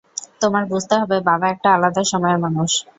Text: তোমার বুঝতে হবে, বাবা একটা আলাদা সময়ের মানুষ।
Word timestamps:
তোমার 0.41 0.63
বুঝতে 0.71 0.95
হবে, 1.01 1.17
বাবা 1.29 1.45
একটা 1.49 1.69
আলাদা 1.75 2.01
সময়ের 2.11 2.39
মানুষ। 2.45 2.71